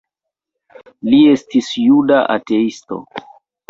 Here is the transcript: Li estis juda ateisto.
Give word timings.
Li 1.11 1.21
estis 1.35 1.71
juda 1.85 2.21
ateisto. 2.41 3.05